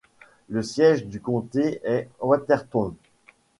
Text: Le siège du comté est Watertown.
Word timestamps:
Le 0.49 0.63
siège 0.63 1.05
du 1.05 1.21
comté 1.21 1.79
est 1.83 2.09
Watertown. 2.19 2.95